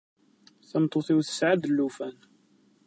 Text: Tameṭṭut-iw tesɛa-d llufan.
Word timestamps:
Tameṭṭut-iw 0.69 1.19
tesɛa-d 1.21 1.63
llufan. 1.69 2.15